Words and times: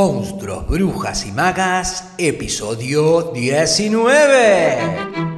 Monstruos, 0.00 0.66
Brujas 0.66 1.26
y 1.26 1.32
Magas, 1.32 2.14
episodio 2.16 3.32
19. 3.34 5.29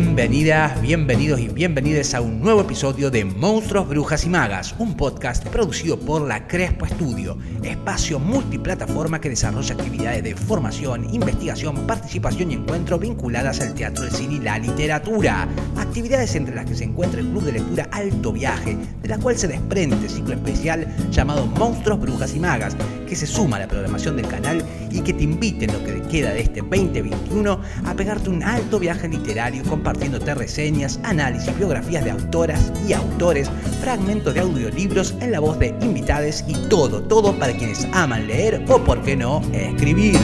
Bienvenidas, 0.00 0.80
bienvenidos 0.80 1.40
y 1.40 1.48
bienvenidas 1.48 2.14
a 2.14 2.20
un 2.20 2.40
nuevo 2.40 2.60
episodio 2.60 3.10
de 3.10 3.24
Monstruos, 3.24 3.88
Brujas 3.88 4.24
y 4.24 4.28
Magas, 4.28 4.76
un 4.78 4.96
podcast 4.96 5.44
producido 5.48 5.98
por 5.98 6.22
la 6.22 6.46
Crespo 6.46 6.86
Estudio, 6.86 7.36
espacio 7.64 8.20
multiplataforma 8.20 9.20
que 9.20 9.28
desarrolla 9.28 9.74
actividades 9.74 10.22
de 10.22 10.36
formación, 10.36 11.12
investigación, 11.12 11.84
participación 11.84 12.52
y 12.52 12.54
encuentro 12.54 12.96
vinculadas 12.96 13.60
al 13.60 13.74
teatro, 13.74 14.04
el 14.04 14.12
cine 14.12 14.34
y 14.34 14.38
la 14.38 14.60
literatura. 14.60 15.48
Actividades 15.76 16.32
entre 16.36 16.54
las 16.54 16.66
que 16.66 16.76
se 16.76 16.84
encuentra 16.84 17.18
el 17.18 17.26
Club 17.30 17.42
de 17.42 17.52
Lectura 17.54 17.88
Alto 17.90 18.32
Viaje, 18.32 18.76
de 19.02 19.08
la 19.08 19.18
cual 19.18 19.36
se 19.36 19.48
desprende 19.48 20.08
ciclo 20.08 20.34
especial 20.34 20.86
llamado 21.10 21.44
Monstruos, 21.46 21.98
Brujas 21.98 22.36
y 22.36 22.38
Magas, 22.38 22.76
que 23.08 23.16
se 23.16 23.26
suma 23.26 23.56
a 23.56 23.60
la 23.60 23.68
programación 23.68 24.16
del 24.16 24.28
canal 24.28 24.62
y 24.90 25.00
que 25.00 25.14
te 25.14 25.24
invite 25.24 25.64
en 25.64 25.72
lo 25.72 25.84
que 25.84 26.02
queda 26.08 26.32
de 26.32 26.42
este 26.42 26.60
2021 26.60 27.60
a 27.84 27.94
pegarte 27.94 28.28
un 28.30 28.42
alto 28.42 28.78
viaje 28.78 29.08
literario 29.08 29.62
compartiéndote 29.64 30.34
reseñas, 30.34 31.00
análisis, 31.02 31.56
biografías 31.56 32.04
de 32.04 32.10
autoras 32.10 32.72
y 32.86 32.92
autores, 32.92 33.50
fragmentos 33.80 34.34
de 34.34 34.40
audiolibros 34.40 35.14
en 35.20 35.32
la 35.32 35.40
voz 35.40 35.58
de 35.58 35.74
invitades 35.80 36.44
y 36.46 36.54
todo, 36.68 37.02
todo 37.02 37.36
para 37.38 37.56
quienes 37.56 37.86
aman 37.92 38.26
leer 38.26 38.64
o, 38.68 38.78
por 38.84 39.02
qué 39.02 39.16
no, 39.16 39.40
escribir. 39.52 40.18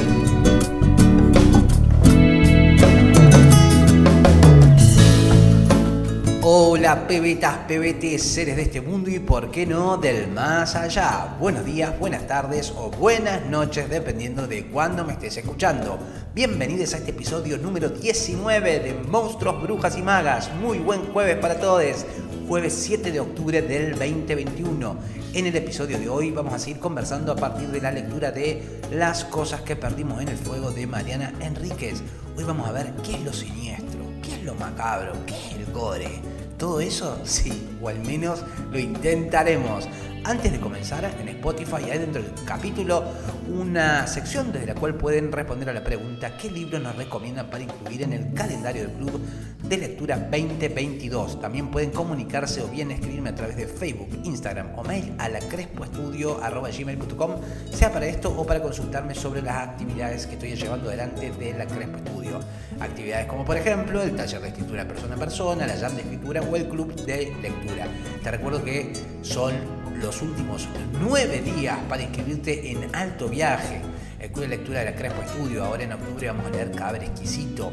Hola 6.56 7.08
pebetas, 7.08 7.56
pebetes, 7.66 8.22
seres 8.22 8.55
de 8.55 8.62
este 8.62 8.80
mundo 8.80 9.10
y 9.10 9.19
por 9.19 9.50
qué 9.50 9.66
no 9.66 9.97
del 9.97 10.28
más 10.28 10.77
allá. 10.77 11.34
Buenos 11.41 11.64
días, 11.64 11.98
buenas 11.98 12.28
tardes 12.28 12.72
o 12.77 12.91
buenas 12.91 13.44
noches 13.46 13.91
dependiendo 13.91 14.46
de 14.46 14.66
cuándo 14.66 15.05
me 15.05 15.14
estés 15.14 15.36
escuchando. 15.38 15.98
Bienvenidos 16.33 16.94
a 16.94 16.98
este 16.98 17.11
episodio 17.11 17.58
número 17.58 17.88
19 17.88 18.78
de 18.78 18.94
Monstruos, 18.94 19.61
Brujas 19.62 19.98
y 19.98 20.02
Magas. 20.02 20.48
Muy 20.62 20.78
buen 20.78 21.06
jueves 21.06 21.38
para 21.38 21.58
todos. 21.58 22.06
Jueves 22.46 22.72
7 22.72 23.11
de 23.11 23.18
octubre 23.18 23.61
del 23.61 23.98
2021. 23.98 24.96
En 25.33 25.46
el 25.46 25.56
episodio 25.56 25.98
de 25.98 26.08
hoy 26.08 26.30
vamos 26.30 26.55
a 26.55 26.61
seguir 26.61 26.78
conversando 26.78 27.33
a 27.33 27.36
partir 27.36 27.66
de 27.70 27.80
la 27.80 27.91
lectura 27.91 28.30
de 28.30 28.80
Las 28.92 29.24
cosas 29.24 29.62
que 29.62 29.74
perdimos 29.74 30.22
en 30.22 30.28
el 30.28 30.39
fuego 30.39 30.70
de 30.70 30.86
Mariana 30.86 31.33
Enríquez. 31.41 32.00
Hoy 32.36 32.44
vamos 32.44 32.68
a 32.68 32.70
ver 32.70 32.92
qué 33.02 33.16
es 33.16 33.24
lo 33.24 33.33
siniestro, 33.33 34.05
qué 34.22 34.36
es 34.36 34.44
lo 34.44 34.55
macabro, 34.55 35.14
qué 35.27 35.34
es 35.34 35.55
el 35.56 35.72
gore 35.72 36.33
¿Todo 36.58 36.80
eso? 36.80 37.19
Sí, 37.24 37.77
o 37.83 37.88
al 37.88 38.00
menos 38.00 38.44
lo 38.70 38.78
intentaremos. 38.78 39.88
Antes 40.27 40.53
de 40.53 40.58
comenzar, 40.58 41.05
en 41.20 41.28
Spotify 41.28 41.91
hay 41.92 41.98
dentro 41.98 42.22
del 42.22 42.33
capítulo 42.47 43.05
una 43.47 44.06
sección 44.06 44.53
desde 44.53 44.69
la 44.69 44.75
cual 44.75 44.94
pueden 44.94 45.30
responder 45.30 45.69
a 45.69 45.75
la 45.75 45.84
pregunta 45.84 46.34
¿qué 46.39 46.50
libro 46.50 46.78
nos 46.78 46.97
recomiendan 46.97 47.50
para 47.50 47.64
incluir 47.64 48.05
en 48.05 48.14
el 48.14 48.33
calendario 48.33 48.84
del 48.84 48.92
club 48.92 49.20
de 49.62 49.77
lectura 49.77 50.17
2022? 50.17 51.42
También 51.42 51.70
pueden 51.70 51.91
comunicarse 51.91 52.62
o 52.62 52.69
bien 52.69 52.91
escribirme 52.91 53.28
a 53.28 53.34
través 53.34 53.55
de 53.56 53.67
Facebook, 53.67 54.08
Instagram 54.25 54.78
o 54.78 54.83
mail 54.83 55.12
a 55.19 55.28
la 55.28 55.41
crespoestudio.gmail.com 55.41 57.30
sea 57.70 57.92
para 57.92 58.06
esto 58.06 58.34
o 58.34 58.47
para 58.47 58.62
consultarme 58.62 59.14
sobre 59.14 59.42
las 59.42 59.56
actividades 59.69 60.27
que 60.27 60.34
estoy 60.36 60.56
llevando 60.56 60.89
adelante 60.89 61.33
de 61.33 61.52
la 61.52 61.67
Crespo 61.67 61.98
Estudio. 61.98 62.41
Actividades 62.80 63.27
como 63.27 63.45
por 63.45 63.58
ejemplo 63.58 64.00
el 64.02 64.17
taller 64.17 64.41
de 64.41 64.48
escritura 64.48 64.89
persona 64.89 65.17
a 65.17 65.19
persona, 65.19 65.67
la 65.67 65.77
jam 65.77 65.95
de 65.95 66.00
escritura 66.00 66.41
o 66.41 66.56
el 66.56 66.67
club 66.67 66.95
de 67.05 67.30
lectura. 67.42 67.86
Te 68.22 68.30
recuerdo 68.30 68.64
que 68.64 68.91
son 69.20 69.83
los 70.00 70.23
últimos 70.23 70.68
nueve 71.01 71.41
días 71.41 71.79
para 71.89 72.02
inscribirte 72.02 72.70
en 72.70 72.95
Alto 72.95 73.29
Viaje, 73.29 73.80
el 74.18 74.30
club 74.30 74.42
de 74.42 74.48
lectura 74.48 74.80
de 74.80 74.86
la 74.86 74.95
Crespo 74.95 75.23
Estudio. 75.23 75.64
Ahora 75.64 75.85
en 75.85 75.92
octubre 75.92 76.27
vamos 76.29 76.46
a 76.46 76.51
leer 76.51 76.70
Caber 76.73 77.05
Exquisito 77.05 77.73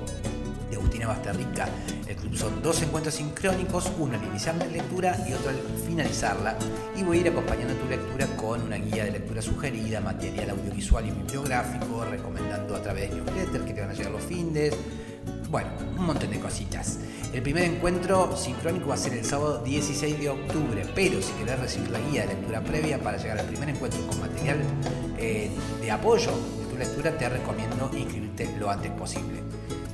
de 0.70 0.78
Agustina 0.78 1.08
Basterrica. 1.08 1.68
El 2.08 2.16
club 2.16 2.36
son 2.36 2.62
dos 2.62 2.82
encuentros 2.82 3.16
sincrónicos, 3.16 3.92
uno 3.98 4.18
al 4.18 4.24
iniciar 4.24 4.56
la 4.56 4.66
lectura 4.66 5.18
y 5.28 5.34
otro 5.34 5.50
al 5.50 5.58
finalizarla. 5.86 6.58
Y 6.96 7.04
voy 7.04 7.18
a 7.18 7.22
ir 7.22 7.28
acompañando 7.30 7.74
tu 7.76 7.88
lectura 7.88 8.28
con 8.38 8.62
una 8.62 8.78
guía 8.78 9.06
de 9.06 9.12
lectura 9.12 9.42
sugerida, 9.42 10.02
material 10.02 10.52
audiovisual 10.52 11.08
y 11.08 11.12
bibliográfico, 11.12 12.06
recomendando 12.06 12.76
a 12.76 12.82
través 12.82 13.10
de 13.10 13.18
newsletter 13.18 13.66
que 13.66 13.74
te 13.74 13.82
van 13.82 13.90
a 13.90 13.94
llegar 13.94 14.12
los 14.12 14.24
findes 14.24 14.74
bueno, 15.52 15.70
un 15.98 16.06
montón 16.06 16.32
de 16.32 16.40
cositas. 16.40 17.00
El 17.34 17.42
primer 17.42 17.66
encuentro 17.66 18.36
sincrónico 18.38 18.88
va 18.88 18.96
a 18.96 18.98
ser 18.98 19.14
el 19.14 19.26
sábado 19.26 19.62
16 19.62 20.18
de 20.18 20.30
octubre, 20.30 20.84
pero 20.96 21.22
si 21.22 21.34
querés 21.34 21.60
recibir 21.60 21.90
la 21.92 22.00
guía 22.00 22.22
de 22.22 22.36
lectura 22.36 22.62
previa 22.62 22.98
para 22.98 23.18
llegar 23.18 23.38
al 23.38 23.46
primer 23.48 23.68
encuentro 23.68 24.00
con 24.08 24.22
material 24.22 24.60
eh, 25.18 25.52
de 25.82 25.92
apoyo 25.92 26.32
de 26.32 26.66
tu 26.72 26.78
lectura, 26.78 27.18
te 27.18 27.28
recomiendo 27.28 27.92
inscribirte 27.94 28.50
lo 28.58 28.70
antes 28.70 28.92
posible. 28.92 29.42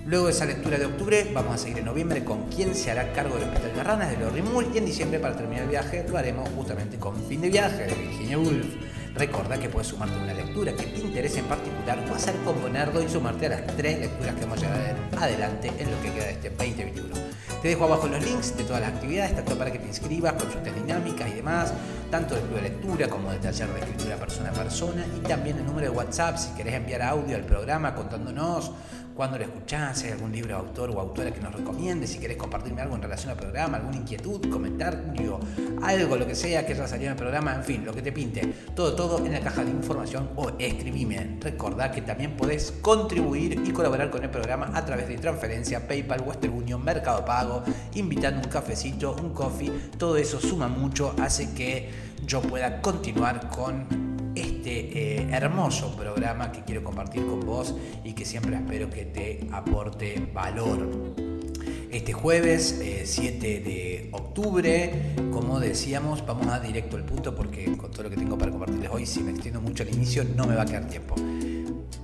Luego 0.06 0.28
de 0.28 0.32
esa 0.32 0.46
lectura 0.46 0.78
de 0.78 0.86
octubre, 0.86 1.30
vamos 1.34 1.56
a 1.56 1.58
seguir 1.58 1.80
en 1.80 1.86
noviembre 1.86 2.24
con 2.24 2.50
quién 2.50 2.76
se 2.76 2.92
hará 2.92 3.12
cargo 3.12 3.36
del 3.36 3.50
Hospital 3.50 3.76
de 3.76 3.84
Ranas 3.84 4.10
de 4.12 4.18
Lorrimul 4.18 4.68
y 4.74 4.78
en 4.78 4.86
diciembre, 4.86 5.20
para 5.20 5.36
terminar 5.36 5.64
el 5.64 5.70
viaje, 5.70 6.06
lo 6.08 6.18
haremos 6.18 6.48
justamente 6.50 6.98
con 6.98 7.16
Fin 7.26 7.42
de 7.42 7.50
Viaje 7.50 7.88
de 7.88 7.96
Virginia 7.96 8.38
Woolf. 8.38 8.87
Recuerda 9.18 9.58
que 9.58 9.68
puedes 9.68 9.88
sumarte 9.88 10.16
a 10.16 10.22
una 10.22 10.34
lectura 10.34 10.74
que 10.74 10.84
te 10.84 11.00
interese 11.00 11.40
en 11.40 11.46
particular 11.46 12.06
o 12.08 12.14
hacer 12.14 12.36
componerlo 12.46 13.02
y 13.02 13.10
sumarte 13.10 13.48
a 13.48 13.50
las 13.50 13.76
tres 13.76 14.00
lecturas 14.00 14.36
que 14.36 14.42
vamos 14.42 14.60
a 14.60 14.62
llevar 14.62 14.96
adelante 15.18 15.72
en 15.80 15.90
lo 15.90 16.00
que 16.02 16.12
queda 16.12 16.26
de 16.26 16.32
este 16.34 16.50
2021. 16.52 17.16
Te 17.60 17.70
dejo 17.70 17.86
abajo 17.86 18.08
los 18.08 18.24
links 18.24 18.56
de 18.56 18.64
todas 18.64 18.82
las 18.82 18.94
actividades, 18.94 19.36
tanto 19.36 19.58
para 19.58 19.72
que 19.72 19.80
te 19.80 19.88
inscribas, 19.88 20.34
consultes 20.34 20.76
dinámicas 20.76 21.28
y 21.32 21.34
demás, 21.34 21.74
tanto 22.12 22.36
del 22.36 22.44
club 22.44 22.58
de 22.58 22.62
lectura 22.62 23.08
como 23.08 23.32
del 23.32 23.40
taller 23.40 23.68
de 23.70 23.80
escritura 23.80 24.18
persona 24.18 24.50
a 24.50 24.54
persona 24.54 25.04
y 25.18 25.20
también 25.22 25.58
el 25.58 25.66
número 25.66 25.90
de 25.90 25.98
WhatsApp 25.98 26.38
si 26.38 26.50
querés 26.54 26.76
enviar 26.76 27.02
audio 27.02 27.36
al 27.36 27.44
programa 27.44 27.96
contándonos 27.96 28.72
cuándo 29.18 29.40
lo 29.40 29.46
escuchás, 29.46 29.98
si 29.98 30.06
hay 30.06 30.12
algún 30.14 30.32
libro 30.32 30.56
autor 30.56 30.92
o 30.92 31.00
autora 31.00 31.34
que 31.34 31.42
nos 31.42 31.52
recomiende, 31.52 32.06
si 32.06 32.20
querés 32.20 32.38
compartirme 32.38 32.84
algo 32.84 32.96
en 32.96 33.02
relación 33.02 33.32
al 33.32 33.38
programa, 33.38 33.78
alguna 33.78 33.98
inquietud, 33.98 34.48
comentario, 34.48 35.40
algo, 35.82 36.16
lo 36.18 36.28
que 36.28 36.36
sea 36.36 36.68
que 36.68 36.74
haya 36.74 36.88
salido 36.88 37.08
en 37.08 37.14
el 37.14 37.18
programa, 37.18 37.56
en 37.56 37.64
fin, 37.64 37.84
lo 37.84 37.94
que 37.94 38.04
te 38.04 38.12
pinte. 38.12 38.42
Todo, 38.76 38.94
todo 38.94 39.26
en 39.26 39.34
la 39.34 39.40
caja 39.40 39.64
de 39.64 39.72
información 39.72 40.30
o 40.36 40.52
escribime. 40.60 41.38
Recordá 41.42 41.92
que 41.92 42.04
también 42.04 42.38
podés 42.38 42.72
contribuir 42.80 43.60
y 43.66 43.72
colaborar 43.72 44.12
con 44.12 44.24
el 44.24 44.30
programa 44.30 44.70
a 44.76 44.86
través 44.86 45.08
de 45.08 45.18
transferencia, 45.18 45.88
PayPal, 45.88 46.22
Western 46.22 46.54
Union, 46.54 46.84
Mercado 46.86 47.26
Pago, 47.26 47.64
invitando 47.96 48.42
un 48.44 48.52
cafecito, 48.52 49.16
un 49.20 49.34
coffee. 49.34 49.72
Todo 49.98 50.16
eso 50.18 50.40
suma 50.40 50.68
mucho, 50.68 51.16
hace 51.20 51.56
que 51.56 51.90
yo 52.24 52.40
pueda 52.42 52.82
continuar 52.84 53.50
con 53.50 54.07
este 54.42 55.20
eh, 55.20 55.28
hermoso 55.32 55.96
programa 55.96 56.52
que 56.52 56.64
quiero 56.64 56.84
compartir 56.84 57.26
con 57.26 57.42
vos 57.42 57.76
y 58.04 58.14
que 58.14 58.26
siempre 58.26 58.56
espero 58.56 58.90
que 58.90 59.06
te 59.06 59.48
aporte 59.52 60.30
valor. 60.34 61.16
Este 61.92 62.14
jueves 62.14 62.82
7 63.06 63.28
eh, 63.30 63.60
de 63.62 64.10
octubre, 64.12 65.16
como 65.32 65.60
decíamos, 65.60 66.26
vamos 66.26 66.48
a 66.48 66.60
directo 66.60 66.98
al 66.98 67.06
punto 67.06 67.34
porque 67.34 67.66
con 67.78 67.92
todo 67.92 68.04
lo 68.04 68.10
que 68.10 68.18
tengo 68.18 68.38
para 68.38 68.52
compartirles 68.52 68.90
hoy, 68.92 69.06
si 69.06 69.22
me 69.22 69.32
extiendo 69.32 69.62
mucho 69.62 69.84
al 69.84 69.94
inicio, 69.94 70.24
no 70.24 70.46
me 70.46 70.56
va 70.56 70.64
a 70.64 70.66
quedar 70.66 70.88
tiempo. 70.88 71.16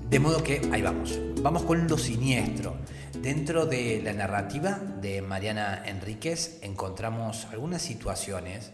De 0.09 0.19
modo 0.19 0.43
que 0.43 0.61
ahí 0.71 0.81
vamos. 0.81 1.19
Vamos 1.41 1.63
con 1.63 1.87
lo 1.87 1.97
siniestro. 1.97 2.75
Dentro 3.21 3.65
de 3.65 4.01
la 4.03 4.13
narrativa 4.13 4.79
de 5.01 5.21
Mariana 5.21 5.83
Enríquez 5.85 6.59
encontramos 6.61 7.47
algunas 7.51 7.81
situaciones 7.81 8.71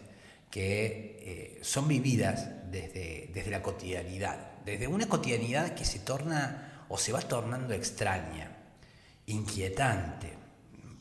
que 0.50 1.18
eh, 1.22 1.60
son 1.62 1.88
vividas 1.88 2.70
desde, 2.70 3.30
desde 3.32 3.50
la 3.50 3.62
cotidianidad, 3.62 4.58
desde 4.64 4.86
una 4.86 5.08
cotidianidad 5.08 5.74
que 5.74 5.84
se 5.84 6.00
torna 6.00 6.84
o 6.88 6.98
se 6.98 7.12
va 7.12 7.20
tornando 7.20 7.72
extraña, 7.72 8.50
inquietante, 9.26 10.40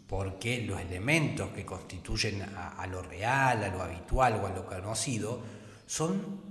porque 0.08 0.62
los 0.62 0.80
elementos 0.80 1.52
que 1.52 1.66
constituyen 1.66 2.42
a, 2.42 2.86
lo 2.88 3.02
real, 3.02 3.64
a 3.64 3.70
lo 3.70 3.82
habitual 3.82 4.40
o 4.42 4.48
a 4.48 4.50
lo 4.50 4.66
conocido 4.66 5.42
son 5.86 6.42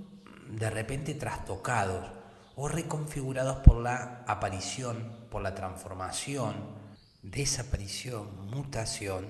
de 0.49 0.69
repente 0.69 1.13
trastocados 1.13 2.09
o 2.55 2.67
reconfigurados 2.67 3.57
por 3.57 3.81
la 3.81 4.23
aparición, 4.27 5.27
por 5.29 5.41
la 5.41 5.55
transformación, 5.55 6.55
desaparición, 7.21 8.49
mutación 8.49 9.27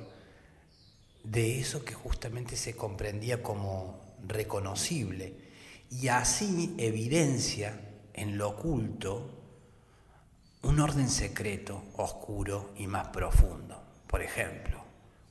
de 1.23 1.59
eso 1.59 1.83
que 1.83 1.93
justamente 1.93 2.55
se 2.55 2.75
comprendía 2.75 3.43
como 3.43 3.99
reconocible 4.27 5.35
y 5.89 6.07
así 6.07 6.75
evidencia 6.77 7.79
en 8.13 8.37
lo 8.37 8.49
oculto 8.49 9.35
un 10.61 10.79
orden 10.79 11.09
secreto, 11.09 11.83
oscuro 11.95 12.71
y 12.77 12.87
más 12.87 13.07
profundo. 13.07 13.81
Por 14.07 14.21
ejemplo, 14.21 14.83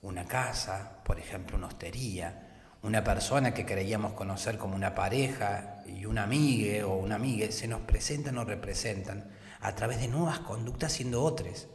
una 0.02 0.26
casa, 0.26 1.02
por 1.04 1.18
ejemplo, 1.18 1.56
una 1.56 1.66
hostería, 1.66 2.48
una 2.82 3.04
persona 3.04 3.52
que 3.52 3.66
creíamos 3.66 4.12
conocer 4.12 4.56
como 4.56 4.74
una 4.74 4.94
pareja 4.94 5.82
y 5.86 6.06
una 6.06 6.22
amiga 6.22 6.86
o 6.86 6.96
una 6.96 7.16
amiga 7.16 7.50
se 7.50 7.68
nos 7.68 7.82
presentan 7.82 8.38
o 8.38 8.44
representan 8.44 9.30
a 9.60 9.74
través 9.74 10.00
de 10.00 10.08
nuevas 10.08 10.38
conductas 10.40 10.92
siendo 10.92 11.22
otros 11.22 11.66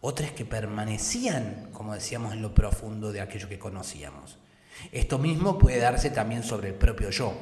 Otra 0.00 0.26
es 0.26 0.32
que 0.32 0.44
permanecían, 0.44 1.70
como 1.72 1.94
decíamos, 1.94 2.32
en 2.32 2.42
lo 2.42 2.54
profundo 2.54 3.12
de 3.12 3.20
aquello 3.20 3.48
que 3.48 3.58
conocíamos. 3.58 4.38
Esto 4.92 5.18
mismo 5.18 5.58
puede 5.58 5.78
darse 5.78 6.10
también 6.10 6.42
sobre 6.42 6.68
el 6.68 6.74
propio 6.74 7.10
yo, 7.10 7.32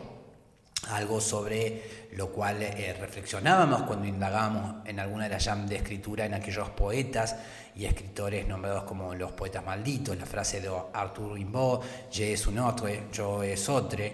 algo 0.91 1.21
sobre 1.21 2.09
lo 2.13 2.31
cual 2.31 2.63
eh, 2.63 2.97
reflexionábamos 2.99 3.83
cuando 3.83 4.07
indagábamos 4.07 4.87
en 4.87 5.01
alguna 5.01 5.25
de 5.25 5.31
las 5.31 5.45
llamas 5.45 5.69
de 5.69 5.77
escritura 5.77 6.27
en 6.27 6.35
aquellos 6.35 6.71
poetas 6.71 7.37
y 7.75 7.87
escritores 7.87 8.47
nombrados 8.47 8.85
como 8.85 9.15
los 9.15 9.33
poetas 9.33 9.65
malditos, 9.65 10.17
la 10.17 10.27
frase 10.27 10.61
de 10.61 10.71
Arthur 10.93 11.35
Rimbaud, 11.35 11.81
je 12.11 12.33
es 12.33 12.47
un 12.47 12.59
otro, 12.59 12.89
yo 13.13 13.43
es 13.43 13.69
otro, 13.69 14.05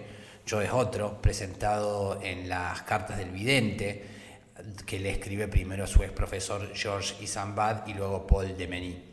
yo 0.45 0.61
es 0.61 0.71
otro, 0.71 1.21
presentado 1.21 2.19
en 2.21 2.49
las 2.49 2.81
cartas 2.81 3.17
del 3.17 3.29
vidente, 3.29 4.10
que 4.85 4.99
le 4.99 5.11
escribe 5.11 5.47
primero 5.47 5.87
su 5.87 6.03
ex 6.03 6.11
profesor 6.11 6.71
Georges 6.73 7.15
Isambad 7.21 7.87
y 7.87 7.93
luego 7.93 8.27
Paul 8.27 8.57
Demeny. 8.57 9.11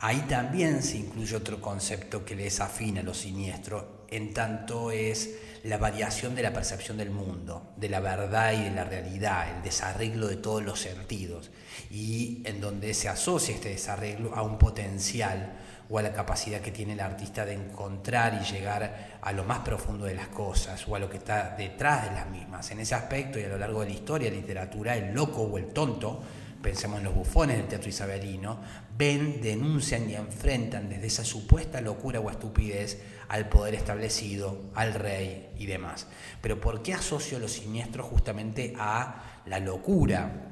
Ahí 0.00 0.24
también 0.28 0.82
se 0.82 0.98
incluye 0.98 1.34
otro 1.34 1.60
concepto 1.60 2.24
que 2.24 2.36
le 2.36 2.46
es 2.46 2.60
afín 2.60 2.98
a 2.98 3.02
lo 3.02 3.14
siniestro, 3.14 4.06
en 4.08 4.32
tanto 4.32 4.92
es 4.92 5.34
la 5.64 5.76
variación 5.76 6.36
de 6.36 6.42
la 6.42 6.52
percepción 6.52 6.96
del 6.96 7.10
mundo, 7.10 7.72
de 7.76 7.88
la 7.88 7.98
verdad 7.98 8.52
y 8.52 8.62
de 8.62 8.70
la 8.70 8.84
realidad, 8.84 9.56
el 9.56 9.62
desarreglo 9.62 10.28
de 10.28 10.36
todos 10.36 10.62
los 10.62 10.78
sentidos, 10.78 11.50
y 11.90 12.42
en 12.44 12.60
donde 12.60 12.94
se 12.94 13.08
asocia 13.08 13.54
este 13.54 13.70
desarreglo 13.70 14.34
a 14.36 14.42
un 14.42 14.56
potencial 14.56 15.58
o 15.90 15.98
a 15.98 16.02
la 16.02 16.12
capacidad 16.12 16.60
que 16.60 16.70
tiene 16.70 16.92
el 16.92 17.00
artista 17.00 17.44
de 17.44 17.54
encontrar 17.54 18.40
y 18.42 18.44
llegar 18.44 19.18
a 19.20 19.32
lo 19.32 19.44
más 19.44 19.60
profundo 19.60 20.04
de 20.04 20.14
las 20.14 20.28
cosas 20.28 20.86
o 20.86 20.94
a 20.94 20.98
lo 20.98 21.08
que 21.08 21.16
está 21.16 21.54
detrás 21.56 22.08
de 22.08 22.14
las 22.14 22.28
mismas. 22.28 22.70
En 22.70 22.80
ese 22.80 22.94
aspecto 22.94 23.38
y 23.38 23.44
a 23.44 23.48
lo 23.48 23.58
largo 23.58 23.80
de 23.80 23.86
la 23.86 23.92
historia, 23.92 24.30
literatura, 24.30 24.96
el 24.96 25.14
loco 25.14 25.42
o 25.42 25.56
el 25.56 25.68
tonto, 25.68 26.22
pensemos 26.62 26.98
en 26.98 27.04
los 27.04 27.14
bufones 27.14 27.56
del 27.56 27.68
teatro 27.68 27.88
isabelino, 27.88 28.60
ven, 28.96 29.40
denuncian 29.40 30.10
y 30.10 30.14
enfrentan 30.14 30.88
desde 30.88 31.06
esa 31.06 31.24
supuesta 31.24 31.80
locura 31.80 32.20
o 32.20 32.30
estupidez 32.30 33.00
al 33.28 33.48
poder 33.48 33.74
establecido, 33.74 34.62
al 34.74 34.94
rey 34.94 35.50
y 35.58 35.66
demás. 35.66 36.06
Pero 36.42 36.60
¿por 36.60 36.82
qué 36.82 36.94
asocio 36.94 37.38
lo 37.38 37.48
siniestro 37.48 38.02
justamente 38.02 38.74
a 38.78 39.42
la 39.46 39.60
locura? 39.60 40.48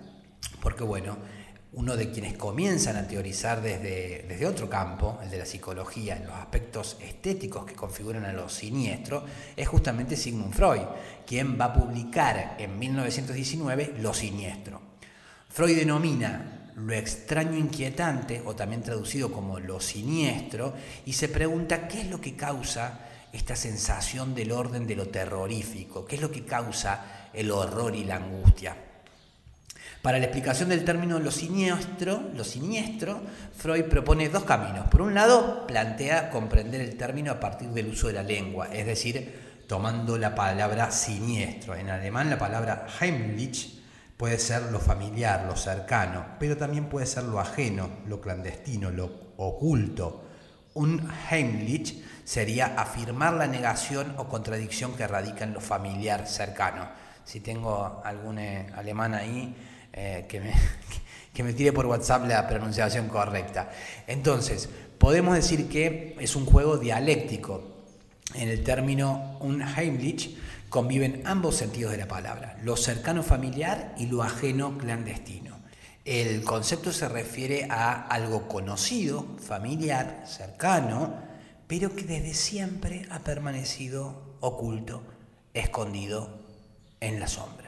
Porque 0.63 0.85
bueno, 0.85 1.19
uno 1.77 1.95
de 1.95 2.11
quienes 2.11 2.39
comienzan 2.39 2.97
a 2.97 3.07
teorizar 3.07 3.61
desde, 3.61 4.25
desde 4.27 4.47
otro 4.47 4.69
campo, 4.69 5.19
el 5.23 5.31
de 5.31 5.39
la 5.39 5.45
psicología, 5.47 6.17
en 6.17 6.27
los 6.27 6.35
aspectos 6.35 6.97
estéticos 7.03 7.67
que 7.67 7.75
configuran 7.75 8.25
a 8.25 8.33
lo 8.33 8.49
siniestro, 8.49 9.25
es 9.55 9.69
justamente 9.69 10.17
Sigmund 10.17 10.55
Freud, 10.55 10.83
quien 11.27 11.61
va 11.61 11.67
a 11.67 11.75
publicar 11.75 12.57
en 12.59 12.79
1919 12.79 13.97
Lo 14.01 14.15
Siniestro. 14.15 14.81
Freud 15.51 15.77
denomina 15.77 16.73
lo 16.77 16.95
extraño 16.95 17.59
inquietante, 17.59 18.43
o 18.45 18.57
también 18.57 18.83
traducido 18.83 19.31
como 19.31 19.61
lo 19.61 19.79
siniestro, 19.79 20.75
y 21.05 21.13
se 21.13 21.29
pregunta 21.29 21.89
qué 21.89 22.03
es 22.03 22.11
lo 22.11 22.23
que 22.23 22.37
causa 22.37 23.01
esta 23.33 23.55
sensación 23.55 24.35
del 24.35 24.53
orden 24.53 24.87
de 24.87 24.97
lo 24.97 25.09
terrorífico, 25.09 26.07
qué 26.07 26.17
es 26.17 26.23
lo 26.23 26.31
que 26.31 26.47
causa 26.47 27.29
el 27.35 27.51
horror 27.51 27.95
y 27.95 28.05
la 28.05 28.17
angustia. 28.17 28.86
Para 30.07 30.21
la 30.21 30.27
explicación 30.27 30.69
del 30.69 30.85
término 30.85 31.19
lo 31.19 31.33
siniestro, 31.33 32.31
lo 32.33 32.45
siniestro, 32.45 33.21
Freud 33.57 33.87
propone 33.87 34.29
dos 34.29 34.45
caminos. 34.45 34.87
Por 34.87 35.03
un 35.03 35.15
lado, 35.15 35.67
plantea 35.67 36.31
comprender 36.31 36.81
el 36.81 36.97
término 36.97 37.33
a 37.33 37.41
partir 37.41 37.71
del 37.71 37.89
uso 37.89 38.07
de 38.07 38.13
la 38.13 38.23
lengua, 38.23 38.69
es 38.73 38.87
decir, 38.87 39.65
tomando 39.67 40.17
la 40.17 40.33
palabra 40.33 40.93
siniestro. 40.93 41.75
En 41.75 41.91
alemán 41.91 42.31
la 42.31 42.39
palabra 42.39 42.87
Heimlich 43.01 43.83
puede 44.17 44.39
ser 44.39 44.71
lo 44.71 44.79
familiar, 44.79 45.45
lo 45.45 45.57
cercano, 45.57 46.25
pero 46.39 46.57
también 46.57 46.89
puede 46.89 47.07
ser 47.07 47.25
lo 47.25 47.41
ajeno, 47.41 47.91
lo 48.07 48.21
clandestino, 48.21 48.93
lo 48.93 49.11
oculto. 49.39 50.25
Un 50.75 51.11
Heimlich 51.33 52.01
sería 52.23 52.81
afirmar 52.81 53.33
la 53.33 53.49
negación 53.49 54.15
o 54.19 54.29
contradicción 54.29 54.95
que 54.95 55.09
radica 55.09 55.43
en 55.43 55.53
lo 55.53 55.61
familiar 55.61 56.29
cercano. 56.29 56.91
Si 57.25 57.41
tengo 57.41 58.03
algún 58.05 58.39
eh, 58.39 58.69
alemán 58.77 59.13
ahí, 59.13 59.53
eh, 59.97 60.27
que, 60.29 60.41
me, 60.41 60.53
que 61.35 61.43
me 61.43 61.53
tire 61.53 61.73
por 61.73 61.87
WhatsApp 61.87 62.27
la 62.29 62.47
pronunciación 62.47 63.09
correcta. 63.09 63.71
Entonces, 64.07 64.69
podemos 64.99 65.35
decir 65.35 65.69
que 65.69 66.17
es 66.21 66.37
un 66.37 66.47
juego 66.47 66.77
dialéctico. 66.79 67.63
En 68.35 68.49
el 68.49 68.63
término 68.63 69.39
un 69.41 69.63
Heimlich 69.63 70.37
conviven 70.69 71.23
ambos 71.25 71.57
sentidos 71.57 71.93
de 71.93 71.99
la 71.99 72.09
palabra, 72.09 72.59
lo 72.63 72.77
cercano 72.77 73.23
familiar 73.23 73.95
y 73.99 74.07
lo 74.07 74.23
ajeno 74.23 74.77
clandestino. 74.77 75.57
El 76.05 76.45
concepto 76.45 76.93
se 76.93 77.09
refiere 77.09 77.67
a 77.71 78.07
algo 78.07 78.47
conocido, 78.47 79.27
familiar, 79.41 80.25
cercano, 80.27 81.15
pero 81.67 81.97
que 81.97 82.05
desde 82.05 82.35
siempre 82.35 83.07
ha 83.11 83.21
permanecido 83.21 84.37
oculto, 84.41 85.03
escondido 85.53 86.47
en 87.01 87.19
la 87.19 87.27
sombra. 87.27 87.66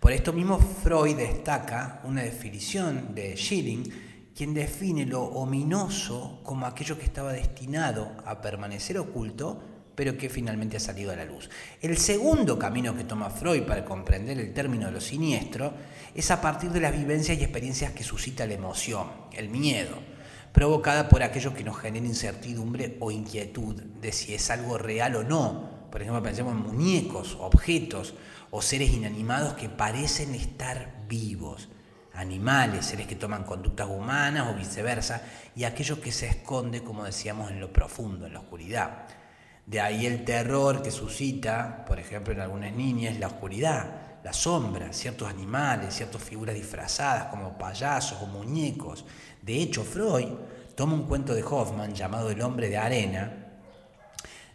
Por 0.00 0.12
esto 0.12 0.32
mismo 0.32 0.58
Freud 0.58 1.14
destaca 1.14 2.00
una 2.04 2.22
definición 2.22 3.14
de 3.14 3.36
Schilling, 3.36 4.32
quien 4.34 4.54
define 4.54 5.04
lo 5.04 5.24
ominoso 5.24 6.40
como 6.42 6.64
aquello 6.64 6.96
que 6.96 7.04
estaba 7.04 7.34
destinado 7.34 8.10
a 8.24 8.40
permanecer 8.40 8.96
oculto, 8.96 9.60
pero 9.94 10.16
que 10.16 10.30
finalmente 10.30 10.78
ha 10.78 10.80
salido 10.80 11.12
a 11.12 11.16
la 11.16 11.26
luz. 11.26 11.50
El 11.82 11.98
segundo 11.98 12.58
camino 12.58 12.96
que 12.96 13.04
toma 13.04 13.28
Freud 13.28 13.64
para 13.64 13.84
comprender 13.84 14.40
el 14.40 14.54
término 14.54 14.86
de 14.86 14.92
lo 14.92 15.02
siniestro 15.02 15.74
es 16.14 16.30
a 16.30 16.40
partir 16.40 16.70
de 16.70 16.80
las 16.80 16.96
vivencias 16.96 17.36
y 17.36 17.42
experiencias 17.42 17.92
que 17.92 18.02
suscita 18.02 18.46
la 18.46 18.54
emoción, 18.54 19.06
el 19.32 19.50
miedo, 19.50 19.98
provocada 20.54 21.10
por 21.10 21.22
aquello 21.22 21.52
que 21.52 21.62
nos 21.62 21.76
genera 21.76 22.06
incertidumbre 22.06 22.96
o 23.00 23.10
inquietud 23.10 23.74
de 23.74 24.12
si 24.12 24.32
es 24.32 24.48
algo 24.48 24.78
real 24.78 25.16
o 25.16 25.24
no. 25.24 25.78
Por 25.90 26.00
ejemplo, 26.00 26.22
pensemos 26.22 26.54
en 26.54 26.62
muñecos, 26.62 27.36
objetos 27.38 28.14
o 28.50 28.62
seres 28.62 28.90
inanimados 28.90 29.54
que 29.54 29.68
parecen 29.68 30.34
estar 30.34 31.04
vivos, 31.08 31.68
animales, 32.14 32.86
seres 32.86 33.06
que 33.06 33.16
toman 33.16 33.44
conductas 33.44 33.88
humanas 33.88 34.48
o 34.48 34.54
viceversa, 34.54 35.22
y 35.54 35.64
aquello 35.64 36.00
que 36.00 36.12
se 36.12 36.26
esconde, 36.26 36.82
como 36.82 37.04
decíamos, 37.04 37.50
en 37.50 37.60
lo 37.60 37.72
profundo, 37.72 38.26
en 38.26 38.34
la 38.34 38.40
oscuridad. 38.40 39.06
De 39.66 39.80
ahí 39.80 40.06
el 40.06 40.24
terror 40.24 40.82
que 40.82 40.90
suscita, 40.90 41.84
por 41.86 42.00
ejemplo, 42.00 42.32
en 42.32 42.40
algunas 42.40 42.72
niñas, 42.72 43.18
la 43.18 43.28
oscuridad, 43.28 44.18
la 44.24 44.32
sombra, 44.32 44.92
ciertos 44.92 45.28
animales, 45.28 45.94
ciertas 45.94 46.22
figuras 46.22 46.54
disfrazadas 46.54 47.26
como 47.26 47.56
payasos 47.56 48.20
o 48.20 48.26
muñecos. 48.26 49.04
De 49.40 49.54
hecho, 49.54 49.84
Freud 49.84 50.28
toma 50.74 50.94
un 50.94 51.06
cuento 51.06 51.34
de 51.34 51.42
Hoffman 51.42 51.94
llamado 51.94 52.30
El 52.30 52.42
hombre 52.42 52.68
de 52.68 52.78
arena, 52.78 53.39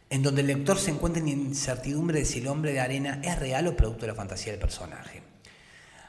en 0.10 0.24
donde 0.24 0.42
el 0.42 0.48
lector 0.48 0.78
se 0.78 0.92
encuentra 0.92 1.22
en 1.22 1.28
incertidumbre 1.28 2.20
de 2.20 2.26
si 2.26 2.40
el 2.40 2.48
hombre 2.48 2.74
de 2.74 2.80
arena 2.80 3.22
es 3.24 3.40
real 3.40 3.68
o 3.68 3.76
producto 3.76 4.02
de 4.02 4.12
la 4.12 4.16
fantasía 4.16 4.52
del 4.52 4.62
personaje. 4.62 5.24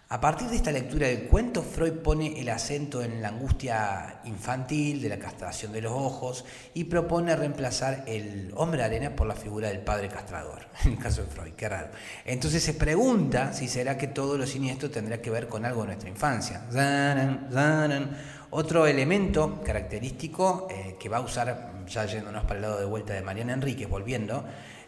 A 0.09 0.21
partir 0.21 0.47
de 0.49 0.55
esta 0.55 0.71
lectura 0.71 1.09
del 1.09 1.25
cuento, 1.25 1.65
Freud 1.65 1.95
pone 1.95 2.41
el 2.41 2.49
acento 2.49 3.03
en 3.03 3.21
la 3.21 3.31
angustia 3.31 4.21
infantil, 4.25 5.03
de 5.03 5.09
la 5.09 5.19
castración 5.19 5.73
de 5.73 5.83
los 5.83 5.93
ojos, 5.93 6.45
y 6.75 6.85
propone 6.85 7.35
reemplazar 7.35 8.05
el 8.07 8.53
hombre 8.55 8.79
de 8.79 8.85
arena 8.85 9.17
por 9.17 9.27
la 9.27 9.35
figura 9.35 9.67
del 9.67 9.81
padre 9.81 10.07
castrador, 10.07 10.69
en 10.85 10.93
el 10.93 10.99
caso 10.99 11.23
de 11.23 11.27
Freud, 11.27 11.55
qué 11.55 11.69
raro. 11.69 11.89
Entonces 12.25 12.63
se 12.63 12.75
pregunta 12.75 13.53
si 13.53 13.67
será 13.67 13.99
que 13.99 14.07
todo 14.07 14.39
lo 14.39 14.47
siniestro 14.47 14.93
tendrá 14.93 15.21
que 15.21 15.31
ver 15.31 15.49
con 15.49 15.65
algo 15.65 15.81
de 15.81 15.89
nuestra 15.89 16.09
infancia. 16.09 16.63
Otro 18.51 18.87
elemento 18.87 19.61
característico 19.65 20.69
eh, 20.71 20.97
que 21.01 21.09
va 21.09 21.17
a 21.17 21.21
usar 21.21 21.76
ya 21.87 22.07
yéndonos 22.07 22.45
para 22.45 22.57
el 22.57 22.63
lado 22.63 22.79
de 22.79 22.85
vuelta 22.85 23.15
de 23.15 23.23
Mariana 23.23 23.55
Enríquez, 23.55 23.89
volviendo, 23.89 24.45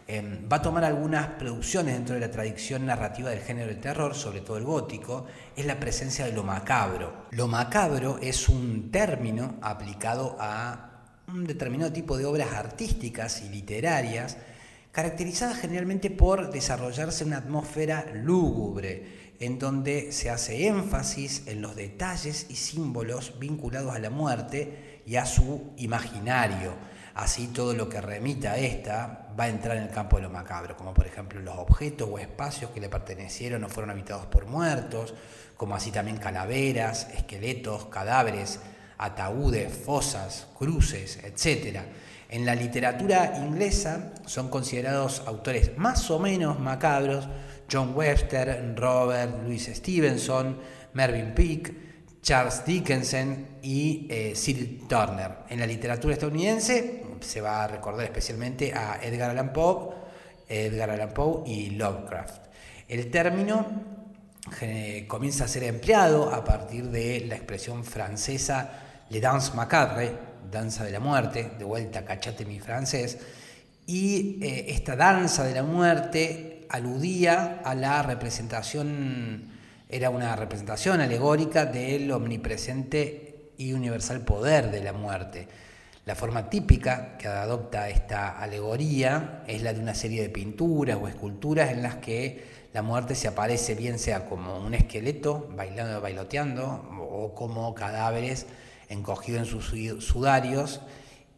em, 0.07 0.49
va 0.51 0.57
a 0.57 0.63
tomar 0.63 0.85
algunas 0.85 1.27
producciones 1.39 1.95
dentro 1.95 2.15
de 2.15 2.21
la 2.21 2.31
tradición 2.31 2.87
narrativa 2.87 3.31
del 3.31 3.41
género 3.41 3.69
del 3.69 3.81
terror, 3.81 4.15
sobre 4.15 4.41
todo 4.41 4.57
el 4.57 4.65
gótico, 4.65 5.27
es 5.57 5.67
la 5.67 5.79
presencia 5.79 6.25
de 6.25 6.33
lo 6.33 6.43
macabro. 6.43 7.27
Lo 7.31 7.47
macabro 7.47 8.19
es 8.21 8.49
un 8.49 8.91
término 8.91 9.57
aplicado 9.61 10.37
a 10.41 10.89
un 11.29 11.47
determinado 11.47 11.93
tipo 11.93 12.17
de 12.17 12.25
obras 12.25 12.53
artísticas 12.53 13.43
y 13.43 13.51
literarias, 13.51 14.39
caracterizadas 14.93 15.59
generalmente 15.59 16.11
por 16.11 16.51
desarrollarse 16.51 17.25
una 17.25 17.39
atmósfera 17.39 18.07
lúgubre, 18.15 19.35
en 19.41 19.59
donde 19.59 20.11
se 20.13 20.31
hace 20.31 20.67
énfasis 20.67 21.45
en 21.47 21.63
los 21.63 21.77
detalles 21.77 22.47
y 22.49 22.57
símbolos 22.57 23.39
vinculados 23.39 23.95
a 23.95 23.99
la 23.99 24.11
muerte 24.11 24.88
y 25.09 25.17
a 25.17 25.27
su 25.27 25.73
imaginario 25.79 26.75
Así 27.19 27.49
todo 27.49 27.75
lo 27.75 27.89
que 27.89 28.01
remita 28.01 28.53
a 28.53 28.59
esta 28.59 29.27
va 29.37 29.45
a 29.45 29.49
entrar 29.49 29.77
en 29.77 29.83
el 29.83 29.91
campo 29.91 30.19
de 30.19 30.23
lo 30.23 30.31
macabro, 30.31 30.77
como 30.77 30.95
por 30.95 31.05
ejemplo 31.05 31.41
los 31.41 31.59
objetos 31.59 32.09
o 32.09 32.17
espacios 32.17 32.71
que 32.71 32.79
le 32.79 32.89
pertenecieron 32.89 33.65
o 33.65 33.69
fueron 33.69 33.91
habitados 33.91 34.27
por 34.27 34.47
muertos, 34.47 35.15
como 35.57 35.75
así 35.75 35.91
también 35.91 36.19
calaveras, 36.19 37.09
esqueletos, 37.13 37.87
cadáveres, 37.87 38.61
ataúdes, 38.99 39.73
fosas, 39.73 40.47
cruces, 40.57 41.19
etc. 41.25 41.81
En 42.29 42.47
la 42.47 42.55
literatura 42.55 43.37
inglesa 43.39 44.13
son 44.25 44.49
considerados 44.49 45.25
autores 45.27 45.77
más 45.77 46.09
o 46.13 46.21
menos 46.21 46.61
macabros 46.61 47.27
John 47.69 47.97
Webster, 47.97 48.75
Robert 48.77 49.43
Louis 49.43 49.69
Stevenson, 49.75 50.57
Mervyn 50.93 51.35
Peake, 51.35 51.89
Charles 52.23 52.65
Dickinson 52.65 53.47
y 53.63 54.07
eh, 54.11 54.33
Cyril 54.35 54.87
Turner. 54.89 55.39
En 55.49 55.61
la 55.61 55.67
literatura 55.67 56.15
estadounidense 56.15 57.05
se 57.21 57.41
va 57.41 57.65
a 57.65 57.69
recordar 57.69 58.05
especialmente 58.05 58.73
a 58.73 58.99
Edgar 59.03 59.31
Allan 59.31 59.53
Poe, 59.53 59.95
Edgar 60.49 60.91
Allan 60.91 61.15
Poe 61.15 61.49
y 61.49 61.71
Lovecraft. 61.71 62.43
El 62.89 63.11
término 63.11 63.67
eh, 64.61 65.05
comienza 65.07 65.45
a 65.45 65.49
ser 65.49 65.65
empleado 65.65 66.33
a 66.33 66.45
partir 66.45 66.89
de 66.91 67.21
la 67.27 67.37
expresión 67.37 67.85
francesa 67.85 69.05
Le 69.11 69.21
Danse 69.21 69.55
Macabre, 69.55 70.13
danza 70.51 70.85
de 70.85 70.91
la 70.91 71.01
muerte, 71.01 71.53
de 71.59 71.65
vuelta 71.65 72.05
cachate 72.05 72.45
mi 72.45 72.59
francés, 72.59 73.19
y 73.87 74.39
eh, 74.43 74.67
esta 74.69 74.97
danza 74.97 75.45
de 75.45 75.55
la 75.55 75.63
muerte 75.63 76.67
aludía 76.71 77.61
a 77.65 77.75
la 77.75 78.03
representación, 78.03 79.58
era 79.89 80.11
una 80.11 80.37
representación 80.37 81.01
alegórica 81.01 81.65
del 81.65 82.11
omnipresente 82.13 83.53
y 83.57 83.73
universal 83.73 84.21
poder 84.21 84.71
de 84.71 84.83
la 84.83 84.93
muerte. 84.93 85.49
La 86.05 86.15
forma 86.15 86.49
típica 86.49 87.19
que 87.19 87.29
adopta 87.29 87.89
esta 87.89 88.39
alegoría 88.39 89.43
es 89.47 89.63
la 89.63 89.73
de 89.73 89.81
una 89.81 89.95
serie 89.95 90.23
de 90.23 90.31
pinturas 90.31 90.99
o 91.01 91.09
esculturas 91.09 91.71
en 91.71 91.83
las 91.83 91.97
que 91.97 92.45
la 92.73 92.83
muerte 92.83 93.15
se 93.15 93.29
aparece 93.29 93.75
bien 93.75 93.99
sea 93.99 94.27
como 94.27 94.59
un 94.59 94.75
esqueleto 94.75 95.49
bailando, 95.55 96.01
bailoteando 96.01 96.67
o 97.11 97.35
como 97.35 97.75
cadáveres 97.75 98.47
encogidos 98.89 99.41
en 99.41 99.47
sus 99.47 100.05
sudarios 100.05 100.81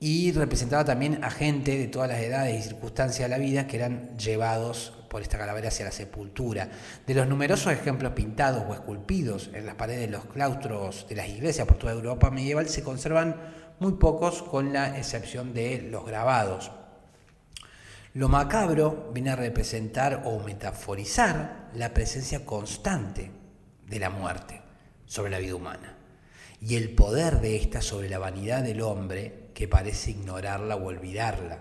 y 0.01 0.33
representaba 0.33 0.83
también 0.83 1.23
a 1.23 1.31
gente 1.31 1.77
de 1.77 1.87
todas 1.87 2.09
las 2.09 2.21
edades 2.21 2.59
y 2.59 2.69
circunstancias 2.69 3.29
de 3.29 3.37
la 3.37 3.43
vida 3.43 3.67
que 3.67 3.77
eran 3.77 4.17
llevados 4.17 4.95
por 5.11 5.21
esta 5.21 5.37
calavera 5.37 5.69
hacia 5.69 5.85
la 5.85 5.93
sepultura. 5.93 6.71
De 7.07 7.15
los 7.15 7.29
numerosos 7.29 7.71
ejemplos 7.73 8.13
pintados 8.15 8.65
o 8.67 8.73
esculpidos 8.73 9.51
en 9.53 9.67
las 9.67 9.75
paredes 9.75 10.01
de 10.01 10.17
los 10.17 10.25
claustros 10.25 11.07
de 11.07 11.17
las 11.17 11.29
iglesias 11.29 11.67
por 11.67 11.77
toda 11.77 11.93
Europa 11.93 12.31
medieval 12.31 12.67
se 12.69 12.83
conservan 12.83 13.37
muy 13.79 13.93
pocos 13.93 14.43
con 14.43 14.73
la 14.73 14.97
excepción 14.97 15.53
de 15.53 15.83
los 15.83 16.07
grabados. 16.07 16.71
Lo 18.15 18.29
macabro 18.29 19.11
viene 19.13 19.31
a 19.31 19.37
representar 19.37 20.23
o 20.25 20.41
metaforizar 20.41 21.69
la 21.75 21.93
presencia 21.93 22.47
constante 22.47 23.31
de 23.87 23.99
la 23.99 24.09
muerte 24.09 24.63
sobre 25.05 25.31
la 25.31 25.39
vida 25.39 25.55
humana 25.55 25.97
y 26.61 26.77
el 26.77 26.95
poder 26.95 27.41
de 27.41 27.57
ésta 27.57 27.83
sobre 27.83 28.09
la 28.09 28.19
vanidad 28.19 28.63
del 28.63 28.81
hombre 28.81 29.50
que 29.61 29.69
parece 29.69 30.13
ignorarla 30.13 30.75
o 30.75 30.87
olvidarla. 30.87 31.59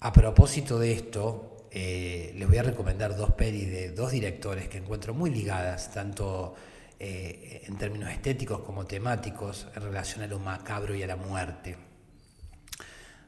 A 0.00 0.12
propósito 0.12 0.78
de 0.78 0.92
esto, 0.92 1.66
eh, 1.70 2.34
les 2.36 2.46
voy 2.46 2.58
a 2.58 2.62
recomendar 2.62 3.16
dos 3.16 3.32
pelis 3.32 3.70
de 3.70 3.90
dos 3.92 4.12
directores 4.12 4.68
que 4.68 4.76
encuentro 4.76 5.14
muy 5.14 5.30
ligadas, 5.30 5.90
tanto 5.94 6.54
eh, 7.00 7.62
en 7.64 7.78
términos 7.78 8.10
estéticos 8.10 8.60
como 8.60 8.84
temáticos, 8.84 9.66
en 9.74 9.80
relación 9.80 10.24
a 10.24 10.26
lo 10.26 10.40
macabro 10.40 10.94
y 10.94 11.02
a 11.02 11.06
la 11.06 11.16
muerte. 11.16 11.78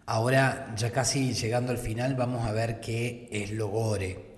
Ahora, 0.04 0.74
ya 0.76 0.92
casi 0.92 1.32
llegando 1.32 1.72
al 1.72 1.78
final, 1.78 2.16
vamos 2.16 2.46
a 2.46 2.52
ver 2.52 2.78
qué 2.80 3.26
es 3.32 3.52
lo 3.52 3.68
gore. 3.68 4.34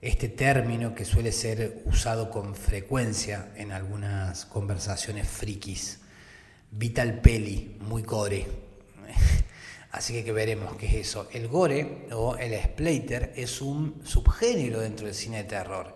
Este 0.00 0.28
término 0.28 0.92
que 0.92 1.04
suele 1.04 1.30
ser 1.30 1.84
usado 1.84 2.30
con 2.30 2.56
frecuencia 2.56 3.52
en 3.54 3.70
algunas 3.70 4.44
conversaciones 4.44 5.28
frikis. 5.28 6.00
Vital 6.76 7.20
peli, 7.20 7.76
muy 7.80 8.02
gore. 8.02 8.46
Así 9.92 10.24
que, 10.24 10.32
veremos 10.32 10.76
qué 10.76 10.86
es 10.86 10.94
eso. 11.08 11.28
El 11.32 11.48
gore 11.48 12.08
o 12.12 12.36
el 12.36 12.60
splatter 12.60 13.32
es 13.36 13.60
un 13.60 14.02
subgénero 14.04 14.80
dentro 14.80 15.06
del 15.06 15.14
cine 15.14 15.38
de 15.38 15.44
terror, 15.44 15.94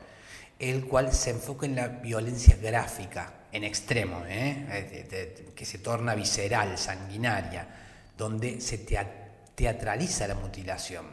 el 0.58 0.84
cual 0.86 1.12
se 1.12 1.30
enfoca 1.30 1.66
en 1.66 1.74
la 1.74 1.88
violencia 1.88 2.56
gráfica, 2.56 3.46
en 3.50 3.64
extremo, 3.64 4.22
¿eh? 4.28 5.06
que 5.54 5.64
se 5.64 5.78
torna 5.78 6.14
visceral, 6.14 6.78
sanguinaria 6.78 7.86
donde 8.18 8.60
se 8.60 8.84
teatraliza 9.54 10.26
la 10.26 10.34
mutilación. 10.34 11.06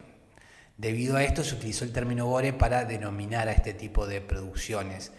Debido 0.75 1.15
a 1.15 1.23
esto 1.23 1.43
se 1.43 1.55
utilizó 1.55 1.85
el 1.85 1.93
término 1.93 2.25
gore 2.25 2.51
para 2.51 2.83
denominar 2.83 3.47
a 3.47 3.53
este 3.53 3.73
tipo 3.73 4.07
de 4.07 4.19
producciones. 4.19 5.11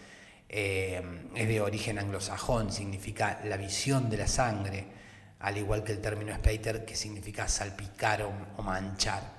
Eh, 0.48 1.02
es 1.34 1.48
de 1.48 1.60
origen 1.60 1.98
anglosajón, 1.98 2.72
significa 2.72 3.40
la 3.44 3.56
visión 3.56 4.08
de 4.08 4.16
la 4.16 4.28
sangre, 4.28 4.86
al 5.40 5.58
igual 5.58 5.84
que 5.84 5.92
el 5.92 6.00
término 6.00 6.34
spater 6.34 6.84
que 6.84 6.94
significa 6.96 7.48
salpicar 7.48 8.22
o 8.22 8.62
manchar. 8.62 9.36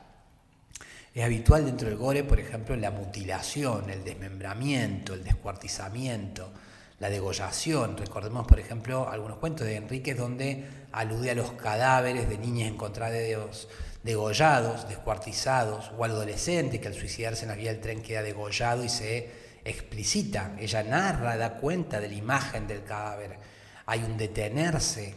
Es 1.18 1.24
habitual 1.24 1.66
dentro 1.66 1.90
del 1.90 1.98
gore, 1.98 2.24
por 2.24 2.40
ejemplo, 2.40 2.76
la 2.76 2.92
mutilación, 2.92 3.90
el 3.90 4.04
desmembramiento, 4.04 5.16
el 5.16 5.24
descuartizamiento, 5.24 6.52
la 7.00 7.10
degollación. 7.10 7.98
Recordemos, 7.98 8.46
por 8.46 8.60
ejemplo, 8.60 9.10
algunos 9.10 9.40
cuentos 9.40 9.66
de 9.66 9.78
Enríquez 9.78 10.16
donde 10.16 10.68
alude 10.92 11.32
a 11.32 11.34
los 11.34 11.54
cadáveres 11.54 12.30
de 12.30 12.38
niñas 12.38 12.70
encontrados 12.70 13.68
degollados, 14.04 14.88
descuartizados, 14.88 15.92
o 15.98 16.06
adolescente 16.06 16.80
que 16.80 16.88
al 16.88 16.94
suicidarse 16.94 17.46
en 17.46 17.50
la 17.50 17.56
vía 17.56 17.72
del 17.72 17.82
tren 17.82 18.04
queda 18.04 18.22
degollado 18.22 18.84
y 18.84 18.90
se 18.90 19.47
explicita. 19.70 20.56
Ella 20.60 20.84
narra, 20.84 21.38
da 21.38 21.58
cuenta 21.58 22.00
de 22.00 22.08
la 22.08 22.16
imagen 22.16 22.68
del 22.68 22.84
cadáver. 22.84 23.38
Hay 23.86 24.04
un 24.04 24.18
detenerse 24.18 25.16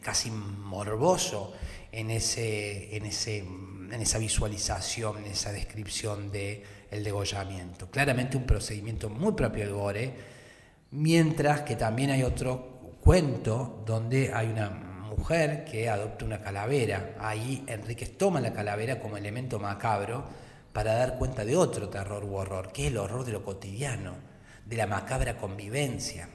casi 0.00 0.30
morboso 0.30 1.54
en, 1.90 2.10
ese, 2.10 2.96
en, 2.96 3.06
ese, 3.06 3.38
en 3.38 4.00
esa 4.00 4.18
visualización, 4.18 5.18
en 5.18 5.32
esa 5.32 5.52
descripción 5.52 6.30
del 6.30 6.62
el 6.90 7.04
degollamiento. 7.04 7.90
Claramente 7.90 8.36
un 8.36 8.44
procedimiento 8.44 9.08
muy 9.08 9.32
propio 9.32 9.64
del 9.64 9.74
gore 9.74 10.38
Mientras 10.90 11.62
que 11.62 11.76
también 11.76 12.10
hay 12.10 12.22
otro 12.22 12.96
cuento 13.00 13.82
donde 13.84 14.32
hay 14.32 14.48
una 14.48 14.70
mujer 14.70 15.64
que 15.64 15.88
adopta 15.88 16.24
una 16.24 16.40
calavera. 16.40 17.14
Ahí 17.20 17.62
Enríquez 17.66 18.16
toma 18.16 18.40
la 18.40 18.54
calavera 18.54 18.98
como 18.98 19.18
elemento 19.18 19.58
macabro 19.58 20.24
para 20.72 20.94
dar 20.94 21.18
cuenta 21.18 21.44
de 21.44 21.56
otro 21.56 21.88
terror 21.88 22.24
u 22.24 22.36
horror, 22.36 22.72
que 22.72 22.86
es 22.86 22.92
el 22.92 22.98
horror 22.98 23.24
de 23.24 23.32
lo 23.32 23.42
cotidiano, 23.42 24.16
de 24.64 24.76
la 24.76 24.86
macabra 24.86 25.38
convivencia. 25.38 26.28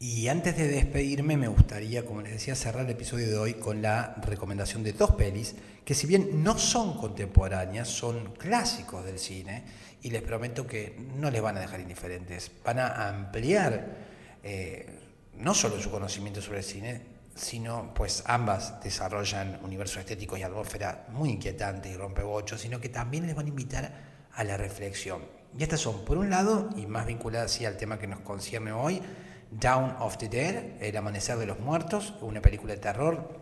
Y 0.00 0.28
antes 0.28 0.56
de 0.56 0.68
despedirme 0.68 1.36
me 1.36 1.48
gustaría, 1.48 2.06
como 2.06 2.22
les 2.22 2.32
decía, 2.32 2.54
cerrar 2.54 2.84
el 2.84 2.90
episodio 2.92 3.26
de 3.26 3.36
hoy 3.36 3.54
con 3.54 3.82
la 3.82 4.14
recomendación 4.22 4.84
de 4.84 4.92
dos 4.92 5.12
pelis 5.12 5.56
que 5.84 5.94
si 5.94 6.06
bien 6.06 6.44
no 6.44 6.58
son 6.58 6.98
contemporáneas, 6.98 7.88
son 7.88 8.34
clásicos 8.34 9.04
del 9.04 9.18
cine 9.18 9.64
y 10.02 10.10
les 10.10 10.22
prometo 10.22 10.66
que 10.66 10.94
no 11.16 11.30
les 11.30 11.42
van 11.42 11.56
a 11.56 11.60
dejar 11.60 11.80
indiferentes, 11.80 12.52
van 12.62 12.78
a 12.78 13.08
ampliar 13.08 13.96
eh, 14.42 15.00
no 15.38 15.54
solo 15.54 15.80
su 15.80 15.90
conocimiento 15.90 16.42
sobre 16.42 16.58
el 16.58 16.64
cine, 16.64 17.02
sino 17.38 17.94
pues 17.94 18.22
ambas 18.26 18.82
desarrollan 18.82 19.60
universos 19.62 19.98
estéticos 19.98 20.38
y 20.38 20.42
atmósfera 20.42 21.06
muy 21.10 21.30
inquietante 21.30 21.88
y 21.88 21.96
rompebochos, 21.96 22.60
sino 22.60 22.80
que 22.80 22.88
también 22.88 23.26
les 23.26 23.34
van 23.34 23.46
a 23.46 23.48
invitar 23.48 23.92
a 24.32 24.44
la 24.44 24.56
reflexión. 24.56 25.22
Y 25.56 25.62
estas 25.62 25.80
son, 25.80 26.04
por 26.04 26.18
un 26.18 26.30
lado, 26.30 26.68
y 26.76 26.86
más 26.86 27.06
vinculadas 27.06 27.60
al 27.62 27.76
tema 27.76 27.98
que 27.98 28.06
nos 28.06 28.20
concierne 28.20 28.72
hoy, 28.72 29.00
Down 29.50 29.96
of 30.00 30.18
the 30.18 30.28
Dead, 30.28 30.82
El 30.82 30.96
Amanecer 30.96 31.38
de 31.38 31.46
los 31.46 31.58
Muertos, 31.58 32.14
una 32.20 32.42
película 32.42 32.74
de 32.74 32.80
terror 32.80 33.40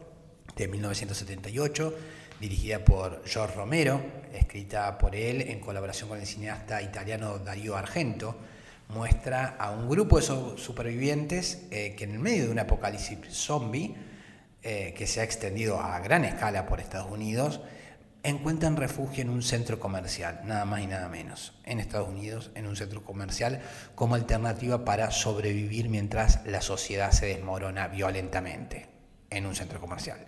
de 0.54 0.68
1978 0.68 1.94
dirigida 2.40 2.84
por 2.84 3.22
George 3.26 3.54
Romero, 3.56 4.00
escrita 4.32 4.98
por 4.98 5.16
él 5.16 5.42
en 5.42 5.60
colaboración 5.60 6.08
con 6.08 6.20
el 6.20 6.26
cineasta 6.26 6.82
italiano 6.82 7.38
Dario 7.38 7.76
Argento, 7.76 8.36
muestra 8.88 9.56
a 9.58 9.70
un 9.70 9.88
grupo 9.88 10.20
de 10.20 10.56
supervivientes 10.58 11.66
eh, 11.70 11.94
que 11.96 12.04
en 12.04 12.12
el 12.12 12.18
medio 12.18 12.44
de 12.44 12.50
un 12.50 12.58
apocalipsis 12.58 13.18
zombie, 13.30 13.94
eh, 14.62 14.94
que 14.96 15.06
se 15.06 15.20
ha 15.20 15.24
extendido 15.24 15.80
a 15.80 15.98
gran 16.00 16.24
escala 16.24 16.66
por 16.66 16.80
Estados 16.80 17.10
Unidos, 17.10 17.60
encuentran 18.22 18.76
refugio 18.76 19.22
en 19.22 19.30
un 19.30 19.42
centro 19.42 19.78
comercial, 19.78 20.40
nada 20.44 20.64
más 20.64 20.80
y 20.80 20.88
nada 20.88 21.08
menos, 21.08 21.54
en 21.64 21.78
Estados 21.78 22.08
Unidos, 22.08 22.50
en 22.56 22.66
un 22.66 22.74
centro 22.74 23.04
comercial, 23.04 23.60
como 23.94 24.16
alternativa 24.16 24.84
para 24.84 25.12
sobrevivir 25.12 25.88
mientras 25.88 26.44
la 26.44 26.60
sociedad 26.60 27.12
se 27.12 27.26
desmorona 27.26 27.86
violentamente, 27.86 28.88
en 29.30 29.46
un 29.46 29.54
centro 29.54 29.80
comercial, 29.80 30.26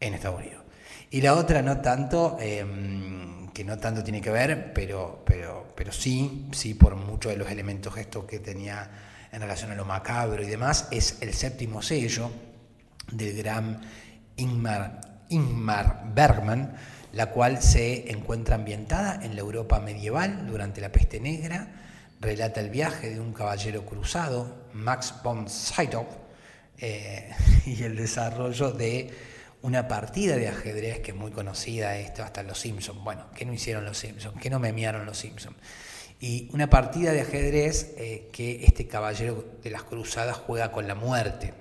en 0.00 0.14
Estados 0.14 0.40
Unidos. 0.40 0.64
Y 1.10 1.20
la 1.20 1.34
otra 1.34 1.60
no 1.60 1.82
tanto, 1.82 2.38
em, 2.40 3.43
que 3.54 3.64
no 3.64 3.78
tanto 3.78 4.02
tiene 4.02 4.20
que 4.20 4.30
ver, 4.30 4.72
pero, 4.74 5.22
pero, 5.24 5.72
pero 5.76 5.92
sí, 5.92 6.48
sí 6.52 6.74
por 6.74 6.96
muchos 6.96 7.32
de 7.32 7.38
los 7.38 7.50
elementos 7.50 7.96
estos 7.96 8.24
que 8.24 8.40
tenía 8.40 8.90
en 9.30 9.40
relación 9.40 9.70
a 9.70 9.76
lo 9.76 9.84
macabro 9.84 10.42
y 10.42 10.46
demás, 10.46 10.88
es 10.90 11.18
el 11.22 11.32
séptimo 11.32 11.80
sello 11.80 12.30
del 13.10 13.36
gran 13.36 13.80
Ingmar, 14.36 15.00
Ingmar 15.28 16.02
Bergman, 16.12 16.74
la 17.12 17.30
cual 17.30 17.62
se 17.62 18.10
encuentra 18.10 18.56
ambientada 18.56 19.20
en 19.24 19.36
la 19.36 19.40
Europa 19.40 19.78
medieval 19.78 20.46
durante 20.46 20.80
la 20.80 20.90
peste 20.90 21.20
negra, 21.20 21.68
relata 22.20 22.60
el 22.60 22.70
viaje 22.70 23.10
de 23.10 23.20
un 23.20 23.32
caballero 23.32 23.86
cruzado, 23.86 24.66
Max 24.72 25.14
von 25.22 25.48
Sydow, 25.48 26.06
eh, 26.78 27.30
y 27.66 27.82
el 27.84 27.96
desarrollo 27.96 28.72
de 28.72 29.33
una 29.64 29.88
partida 29.88 30.36
de 30.36 30.48
ajedrez 30.48 31.00
que 31.00 31.10
es 31.10 31.16
muy 31.16 31.32
conocida, 31.32 31.96
esto 31.98 32.22
hasta 32.22 32.42
los 32.42 32.60
Simpsons. 32.60 33.02
Bueno, 33.02 33.26
¿qué 33.34 33.44
no 33.44 33.52
hicieron 33.52 33.84
los 33.84 33.98
Simpsons? 33.98 34.40
¿Qué 34.40 34.50
no 34.50 34.58
memearon 34.60 35.04
los 35.04 35.18
Simpsons? 35.18 35.56
y 36.20 36.48
una 36.54 36.70
partida 36.70 37.12
de 37.12 37.20
ajedrez 37.20 37.92
eh, 37.98 38.30
que 38.32 38.64
este 38.64 38.86
caballero 38.86 39.44
de 39.62 39.68
las 39.68 39.82
cruzadas 39.82 40.38
juega 40.38 40.72
con 40.72 40.88
la 40.88 40.94
muerte, 40.94 41.52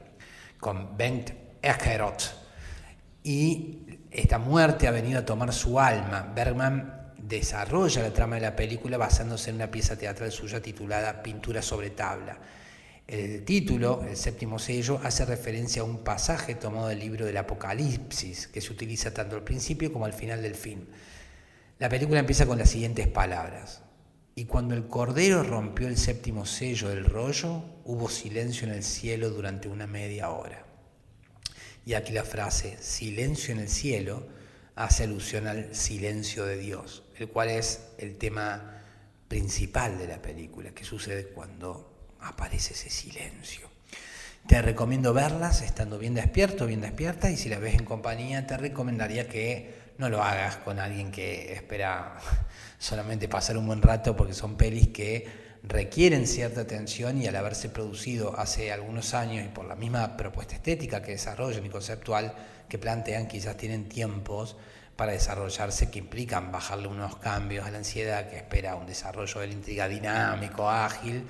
con 0.58 0.96
Bengt 0.96 1.32
Ekerot. 1.62 2.34
Y 3.24 3.80
esta 4.10 4.38
muerte 4.38 4.88
ha 4.88 4.92
venido 4.92 5.20
a 5.20 5.26
tomar 5.26 5.52
su 5.52 5.82
alma. 5.82 6.32
Bergman 6.34 7.14
desarrolla 7.18 8.04
la 8.04 8.14
trama 8.14 8.36
de 8.36 8.42
la 8.42 8.56
película 8.56 8.98
basándose 8.98 9.50
en 9.50 9.58
una 9.58 9.70
pieza 9.70 9.98
teatral 9.98 10.32
suya 10.32 10.62
titulada 10.62 11.22
Pintura 11.22 11.62
sobre 11.62 11.90
tabla. 11.90 12.38
El 13.14 13.46
título, 13.46 14.04
el 14.10 14.18
séptimo 14.18 14.58
sello, 14.58 15.00
hace 15.04 15.24
referencia 15.24 15.84
a 15.84 15.86
un 15.86 16.04
pasaje 16.04 16.56
tomado 16.56 16.88
del 16.88 16.98
libro 16.98 17.28
del 17.28 17.38
Apocalipsis, 17.38 18.48
que 18.48 18.60
se 18.60 18.74
utiliza 18.74 19.14
tanto 19.14 19.36
al 19.36 19.44
principio 19.44 19.94
como 19.94 20.06
al 20.06 20.14
final 20.14 20.42
del 20.42 20.56
film. 20.56 20.88
La 21.78 21.90
película 21.90 22.22
empieza 22.22 22.48
con 22.48 22.58
las 22.58 22.72
siguientes 22.72 23.08
palabras. 23.08 23.84
Y 24.34 24.46
cuando 24.46 24.74
el 24.74 24.88
Cordero 24.88 25.44
rompió 25.44 25.88
el 25.88 25.98
séptimo 26.00 26.48
sello 26.48 26.90
del 26.90 27.06
rollo, 27.06 27.64
hubo 27.86 28.10
silencio 28.10 28.68
en 28.68 28.74
el 28.74 28.84
cielo 28.84 29.30
durante 29.30 29.68
una 29.68 29.86
media 29.86 30.32
hora. 30.32 30.66
Y 31.86 31.94
aquí 31.94 32.14
la 32.14 32.24
frase 32.24 32.80
silencio 32.82 33.54
en 33.54 33.60
el 33.60 33.70
cielo 33.70 34.26
hace 34.74 35.04
alusión 35.04 35.46
al 35.46 35.76
silencio 35.76 36.46
de 36.46 36.58
Dios, 36.58 37.04
el 37.20 37.28
cual 37.30 37.50
es 37.50 37.90
el 38.00 38.18
tema 38.18 38.82
principal 39.28 40.00
de 40.00 40.08
la 40.08 40.20
película, 40.20 40.72
que 40.72 40.84
sucede 40.84 41.28
cuando 41.28 41.93
aparece 42.24 42.74
ese 42.74 42.90
silencio. 42.90 43.70
Te 44.48 44.62
recomiendo 44.62 45.14
verlas 45.14 45.62
estando 45.62 45.98
bien 45.98 46.14
despierto, 46.14 46.66
bien 46.66 46.82
despierta, 46.82 47.30
y 47.30 47.38
si 47.38 47.48
la 47.50 47.60
ves 47.60 47.76
en 47.76 47.86
compañía, 47.86 48.46
te 48.46 48.58
recomendaría 48.58 49.28
que 49.28 49.74
no 49.98 50.10
lo 50.10 50.22
hagas 50.22 50.58
con 50.58 50.80
alguien 50.80 51.12
que 51.12 51.54
espera 51.54 52.18
solamente 52.80 53.30
pasar 53.30 53.58
un 53.58 53.68
buen 53.68 53.82
rato, 53.82 54.16
porque 54.18 54.34
son 54.34 54.58
pelis 54.58 54.90
que 54.90 55.44
requieren 55.64 56.28
cierta 56.28 56.62
atención 56.62 57.22
y 57.22 57.28
al 57.28 57.38
haberse 57.38 57.70
producido 57.70 58.38
hace 58.38 58.74
algunos 58.74 59.14
años 59.14 59.46
y 59.46 59.48
por 59.48 59.66
la 59.66 59.76
misma 59.76 60.18
propuesta 60.18 60.56
estética 60.56 61.02
que 61.02 61.12
desarrollan 61.12 61.66
y 61.66 61.70
conceptual 61.70 62.34
que 62.68 62.78
plantean, 62.78 63.28
quizás 63.28 63.56
tienen 63.56 63.88
tiempos 63.88 64.58
para 64.98 65.14
desarrollarse 65.14 65.90
que 65.90 66.00
implican 66.00 66.52
bajarle 66.52 66.88
unos 66.88 67.16
cambios 67.16 67.66
a 67.66 67.72
la 67.72 67.78
ansiedad 67.78 68.30
que 68.30 68.38
espera 68.38 68.76
un 68.76 68.86
desarrollo 68.86 69.40
de 69.40 69.48
la 69.48 69.54
intriga 69.54 69.88
dinámico, 69.88 70.70
ágil, 70.70 71.26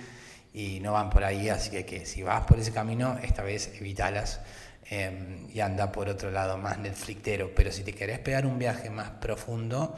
y 0.54 0.80
no 0.80 0.94
van 0.94 1.10
por 1.10 1.24
ahí, 1.24 1.50
así 1.50 1.84
que, 1.84 2.06
si 2.06 2.24
vas 2.24 2.46
por 2.46 2.60
ese 2.60 2.72
camino, 2.72 3.18
esta 3.24 3.44
vez 3.44 3.72
evítalas 3.80 4.42
em, 4.90 5.50
y 5.52 5.60
anda 5.60 5.92
por 5.92 6.10
otro 6.10 6.32
lado 6.32 6.58
más 6.58 6.78
Netflixero, 6.78 7.54
pero 7.56 7.72
si 7.72 7.84
te 7.84 7.94
querés 7.94 8.20
pegar 8.20 8.46
un 8.46 8.60
viaje 8.60 8.90
más 8.90 9.10
profundo, 9.10 9.96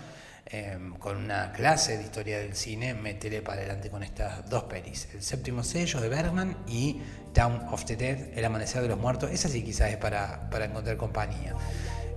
Em, 0.48 0.94
con 1.00 1.18
una 1.18 1.52
clase 1.52 1.98
de 1.98 2.04
historia 2.04 2.38
del 2.38 2.56
cine, 2.56 2.94
métele 2.94 3.42
para 3.42 3.62
adelante 3.62 3.90
con 3.90 4.04
estas 4.04 4.48
dos 4.48 4.66
pelis. 4.66 5.08
El 5.16 5.24
séptimo 5.24 5.64
sello 5.64 6.00
de 6.00 6.08
Bergman 6.08 6.56
y 6.68 7.02
Town 7.34 7.64
of 7.72 7.84
the 7.86 7.96
Dead, 7.96 8.38
El 8.38 8.46
Amanecer 8.46 8.84
de 8.84 8.90
los 8.90 9.00
Muertos. 9.00 9.32
Esa 9.32 9.50
sí 9.50 9.64
quizás 9.64 9.90
es 9.90 9.98
para, 9.98 10.48
para 10.52 10.66
encontrar 10.66 10.98
compañía. 10.98 11.56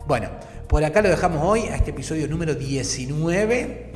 Bueno, 0.06 0.28
por 0.68 0.84
acá 0.84 1.00
lo 1.00 1.08
dejamos 1.08 1.42
hoy 1.42 1.68
a 1.68 1.76
este 1.76 1.92
episodio 1.92 2.28
número 2.28 2.54
19 2.54 3.92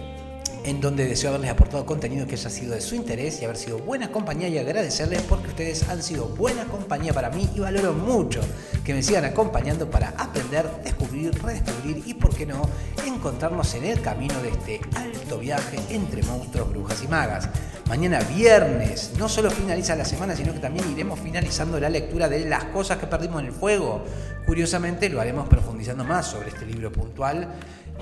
en 0.64 0.81
donde 0.81 1.07
deseo 1.07 1.31
haberles 1.31 1.50
aportado 1.50 1.85
contenido 1.85 2.26
que 2.26 2.35
haya 2.35 2.50
sido 2.50 2.75
de 2.75 2.81
su 2.81 2.95
interés 2.95 3.40
y 3.40 3.45
haber 3.45 3.57
sido 3.57 3.78
buena 3.78 4.11
compañía 4.11 4.49
y 4.49 4.59
agradecerles 4.59 5.23
porque 5.23 5.49
ustedes 5.49 5.88
han 5.88 6.02
sido 6.02 6.26
buena 6.28 6.64
compañía 6.64 7.12
para 7.12 7.31
mí 7.31 7.49
y 7.54 7.61
valoro 7.61 7.92
mucho 7.92 8.40
que 8.85 8.95
me 8.95 9.02
sigan 9.02 9.25
acompañando 9.25 9.90
para 9.90 10.11
aprender, 10.11 10.69
descubrir, 10.85 11.33
redescubrir 11.42 12.02
y, 12.07 12.14
por 12.14 12.35
qué 12.35 12.47
no, 12.47 12.62
encontrarnos 13.07 13.75
en 13.75 13.85
el 13.85 14.00
camino 14.00 14.40
de 14.42 14.50
este 14.50 14.81
alto 14.95 15.38
viaje 15.38 15.78
entre 15.90 16.23
monstruos, 16.23 16.71
brujas 16.71 17.02
y 17.02 17.09
magas. 17.09 17.49
Mañana 17.88 18.21
viernes 18.21 19.12
no 19.19 19.28
solo 19.28 19.50
finaliza 19.50 19.95
la 19.97 20.04
semana, 20.04 20.35
sino 20.35 20.52
que 20.52 20.61
también 20.61 20.90
iremos 20.90 21.21
finalizando 21.21 21.78
la 21.78 21.90
lectura 21.90 22.28
de 22.28 22.47
Las 22.47 22.64
cosas 22.66 22.99
que 22.99 23.07
perdimos 23.07 23.40
en 23.40 23.49
el 23.49 23.52
fuego. 23.52 24.02
Curiosamente 24.47 25.09
lo 25.09 25.21
haremos 25.21 25.49
profundizando 25.49 26.04
más 26.04 26.26
sobre 26.26 26.49
este 26.49 26.64
libro 26.64 26.90
puntual 26.90 27.49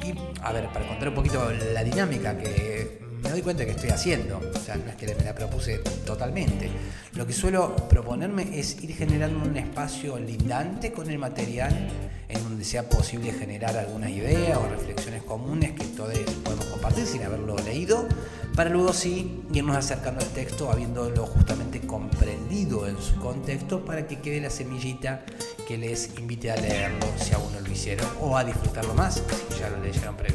y, 0.02 0.14
a 0.42 0.52
ver, 0.52 0.68
para 0.68 0.86
contar 0.86 1.08
un 1.08 1.14
poquito 1.14 1.50
la 1.72 1.84
dinámica 1.84 2.36
que 2.36 3.09
me 3.22 3.30
doy 3.30 3.42
cuenta 3.42 3.64
que 3.64 3.72
estoy 3.72 3.90
haciendo, 3.90 4.38
o 4.38 4.58
sea, 4.58 4.76
no 4.76 4.90
es 4.90 4.96
que 4.96 5.14
me 5.14 5.24
la 5.24 5.34
propuse 5.34 5.78
totalmente. 6.04 6.70
Lo 7.14 7.26
que 7.26 7.32
suelo 7.32 7.76
proponerme 7.88 8.58
es 8.58 8.82
ir 8.82 8.94
generando 8.94 9.44
un 9.48 9.56
espacio 9.56 10.18
lindante 10.18 10.92
con 10.92 11.10
el 11.10 11.18
material 11.18 11.74
en 12.28 12.42
donde 12.44 12.64
sea 12.64 12.88
posible 12.88 13.32
generar 13.32 13.76
algunas 13.76 14.10
ideas 14.10 14.56
o 14.56 14.68
reflexiones 14.68 15.22
comunes 15.24 15.72
que 15.72 15.84
todos 15.84 16.16
podemos 16.44 16.66
compartir 16.66 17.06
sin 17.06 17.22
haberlo 17.22 17.56
leído, 17.58 18.06
para 18.54 18.70
luego 18.70 18.92
sí 18.92 19.42
irnos 19.52 19.76
acercando 19.76 20.20
al 20.20 20.28
texto 20.28 20.70
habiéndolo 20.70 21.26
justamente 21.26 21.80
comprendido 21.80 22.86
en 22.86 23.00
su 23.00 23.16
contexto 23.16 23.84
para 23.84 24.06
que 24.06 24.20
quede 24.20 24.40
la 24.40 24.50
semillita 24.50 25.24
que 25.66 25.78
les 25.78 26.18
invite 26.18 26.50
a 26.50 26.56
leerlo 26.56 27.06
si 27.16 27.34
aún 27.34 27.52
no 27.52 27.60
lo 27.60 27.70
hicieron 27.70 28.06
o 28.20 28.36
a 28.36 28.44
disfrutarlo 28.44 28.94
más 28.94 29.22
si 29.52 29.60
ya 29.60 29.68
lo 29.68 29.80
leyeron 29.82 30.16
previamente. 30.16 30.29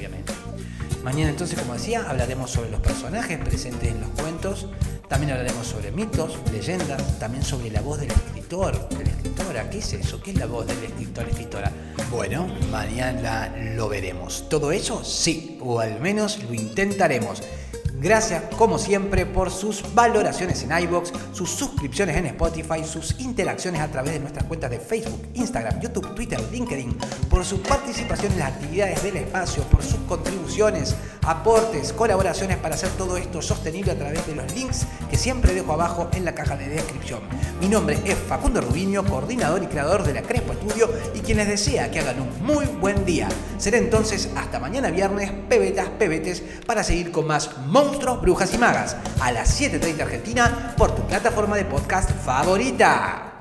Mañana 1.05 1.29
entonces, 1.29 1.59
como 1.59 1.75
decía, 1.75 2.03
hablaremos 2.09 2.49
sobre 2.49 2.71
los 2.71 2.81
personajes 2.81 3.37
presentes 3.37 3.91
en 3.91 4.01
los 4.01 4.09
cuentos, 4.19 4.69
también 5.07 5.33
hablaremos 5.33 5.67
sobre 5.67 5.91
mitos, 5.91 6.39
leyendas, 6.51 7.19
también 7.19 7.43
sobre 7.43 7.69
la 7.69 7.81
voz 7.81 7.99
del 7.99 8.09
escritor, 8.09 8.89
de 8.89 9.05
la 9.05 9.11
escritora. 9.11 9.69
¿Qué 9.69 9.77
es 9.77 9.93
eso? 9.93 10.19
¿Qué 10.19 10.31
es 10.31 10.37
la 10.39 10.47
voz 10.47 10.65
del 10.65 10.83
escritor, 10.83 11.29
escritora? 11.29 11.71
Bueno, 12.09 12.47
mañana 12.71 13.55
lo 13.75 13.87
veremos. 13.87 14.49
¿Todo 14.49 14.71
eso? 14.71 15.03
Sí, 15.03 15.59
o 15.61 15.79
al 15.79 15.99
menos 15.99 16.41
lo 16.41 16.55
intentaremos. 16.55 17.43
Gracias, 18.05 18.43
como 18.55 18.77
siempre, 18.77 19.25
por 19.25 19.49
sus 19.49 19.81
valoraciones 19.95 20.61
en 20.61 20.77
iBox, 20.83 21.11
sus 21.33 21.49
suscripciones 21.49 22.15
en 22.15 22.27
Spotify, 22.27 22.83
sus 22.83 23.19
interacciones 23.19 23.81
a 23.81 23.87
través 23.87 24.13
de 24.13 24.19
nuestras 24.19 24.45
cuentas 24.45 24.69
de 24.69 24.77
Facebook, 24.77 25.27
Instagram, 25.33 25.81
YouTube, 25.81 26.13
Twitter, 26.13 26.39
LinkedIn, 26.51 26.95
por 27.31 27.43
su 27.43 27.63
participación 27.63 28.33
en 28.33 28.37
las 28.37 28.53
actividades 28.53 29.01
del 29.01 29.17
espacio, 29.17 29.63
por 29.63 29.81
sus 29.81 29.97
contribuciones, 30.01 30.95
aportes, 31.25 31.93
colaboraciones 31.93 32.57
para 32.57 32.75
hacer 32.75 32.89
todo 32.91 33.17
esto 33.17 33.41
sostenible 33.41 33.91
a 33.91 33.97
través 33.97 34.25
de 34.27 34.35
los 34.35 34.53
links 34.53 34.85
que 35.09 35.17
siempre 35.17 35.53
dejo 35.53 35.73
abajo 35.73 36.09
en 36.13 36.25
la 36.25 36.35
caja 36.35 36.55
de 36.55 36.69
descripción. 36.69 37.21
Mi 37.59 37.67
nombre 37.67 37.99
es 38.05 38.15
Facundo 38.15 38.61
Rubiño, 38.61 39.03
coordinador 39.03 39.63
y 39.63 39.67
creador 39.67 40.03
de 40.03 40.13
la 40.13 40.21
Crespo 40.21 40.53
Estudio 40.53 40.89
y 41.13 41.19
quien 41.19 41.37
les 41.37 41.47
desea 41.47 41.89
que 41.91 41.99
hagan 41.99 42.21
un 42.21 42.45
muy 42.45 42.65
buen 42.65 43.05
día. 43.05 43.27
Será 43.57 43.77
entonces 43.77 44.29
hasta 44.35 44.59
mañana 44.59 44.91
viernes, 44.91 45.31
pebetas, 45.49 45.89
pebetes, 45.97 46.43
para 46.65 46.83
seguir 46.83 47.11
con 47.11 47.27
más 47.27 47.49
monstruos, 47.67 48.21
brujas 48.21 48.53
y 48.53 48.57
magas 48.57 48.95
a 49.19 49.31
las 49.31 49.59
7.30 49.59 50.01
Argentina 50.01 50.75
por 50.77 50.93
tu 50.93 51.01
plataforma 51.07 51.55
de 51.55 51.65
podcast 51.65 52.11
favorita. 52.23 53.31